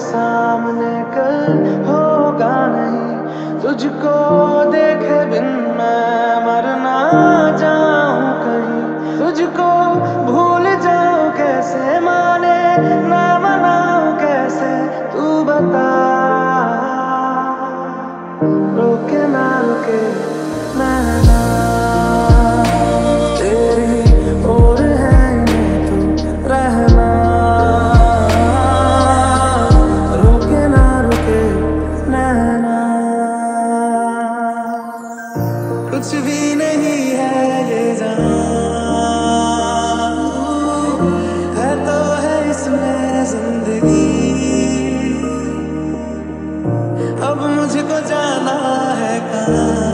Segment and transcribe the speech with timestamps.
[0.00, 1.36] सामने कल
[1.86, 3.08] होगा नहीं।
[3.62, 4.16] तुझको
[4.72, 5.48] देखे बिन
[5.78, 6.09] मैं
[49.50, 49.89] love.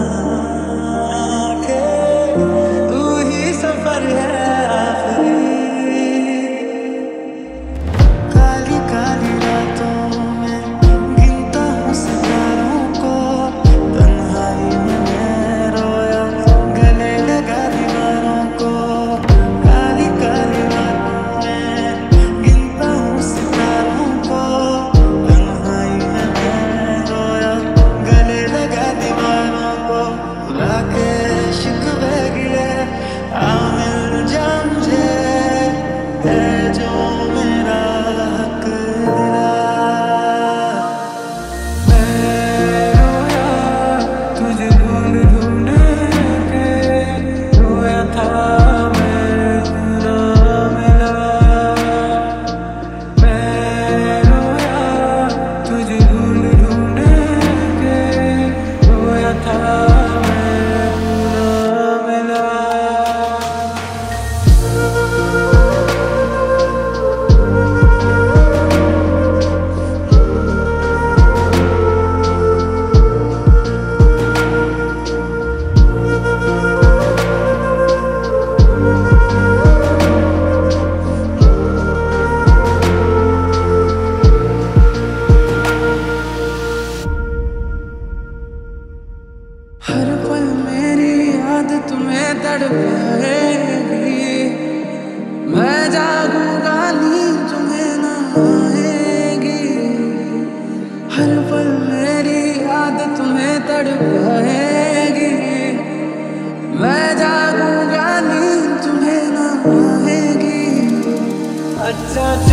[111.88, 112.45] I don't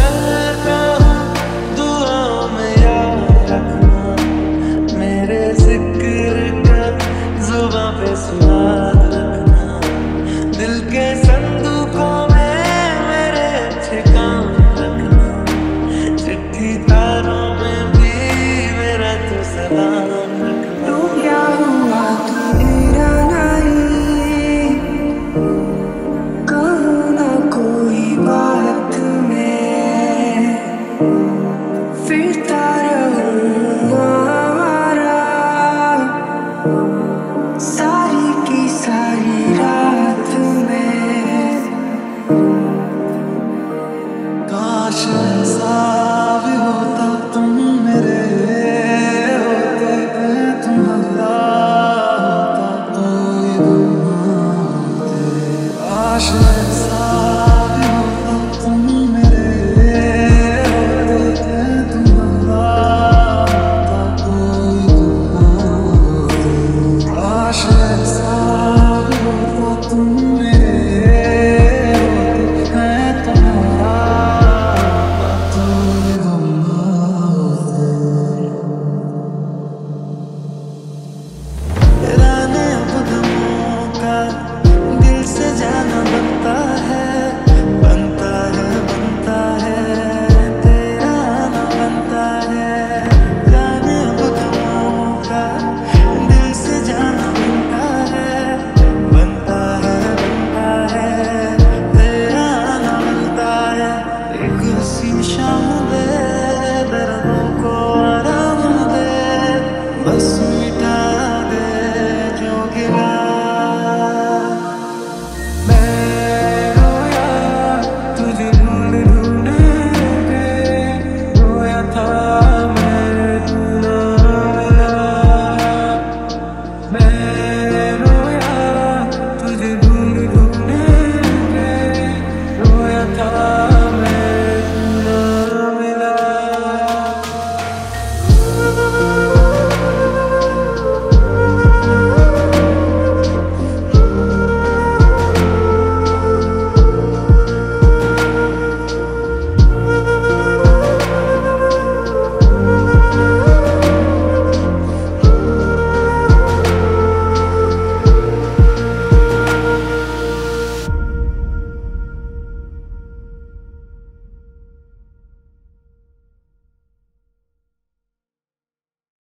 [105.04, 105.93] 影消